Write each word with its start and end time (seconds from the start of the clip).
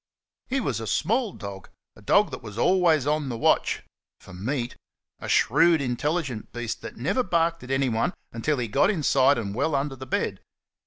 He 0.49 0.59
was 0.59 0.79
a 0.79 0.87
small 0.87 1.31
dog, 1.31 1.69
a 1.95 2.01
dog 2.01 2.31
that 2.31 2.41
was 2.41 2.57
always 2.57 3.05
on 3.05 3.29
the 3.29 3.37
watch 3.37 3.83
for 4.19 4.33
meat; 4.33 4.75
a 5.19 5.29
shrewd, 5.29 5.79
intelligent 5.79 6.51
beast 6.51 6.81
that 6.81 6.97
never 6.97 7.21
barked 7.21 7.61
at 7.61 7.69
anyone 7.69 8.15
until 8.33 8.57
he 8.57 8.67
got 8.67 8.89
inside 8.89 9.37
and 9.37 9.53
well 9.53 9.75
under 9.75 9.95
the 9.95 10.07
bed. 10.07 10.39